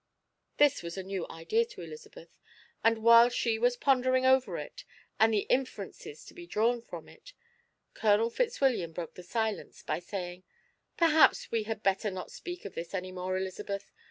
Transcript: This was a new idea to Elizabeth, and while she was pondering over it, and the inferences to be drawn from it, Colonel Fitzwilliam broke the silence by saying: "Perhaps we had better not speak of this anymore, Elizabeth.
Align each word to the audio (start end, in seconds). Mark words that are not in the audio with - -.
This 0.57 0.81
was 0.81 0.97
a 0.97 1.03
new 1.03 1.27
idea 1.29 1.63
to 1.63 1.81
Elizabeth, 1.81 2.39
and 2.83 3.03
while 3.03 3.29
she 3.29 3.59
was 3.59 3.77
pondering 3.77 4.25
over 4.25 4.57
it, 4.57 4.83
and 5.19 5.31
the 5.31 5.41
inferences 5.41 6.25
to 6.25 6.33
be 6.33 6.47
drawn 6.47 6.81
from 6.81 7.07
it, 7.07 7.33
Colonel 7.93 8.31
Fitzwilliam 8.31 8.93
broke 8.93 9.13
the 9.13 9.21
silence 9.21 9.83
by 9.83 9.99
saying: 9.99 10.41
"Perhaps 10.97 11.51
we 11.51 11.65
had 11.69 11.83
better 11.83 12.09
not 12.09 12.31
speak 12.31 12.65
of 12.65 12.73
this 12.73 12.95
anymore, 12.95 13.37
Elizabeth. 13.37 13.91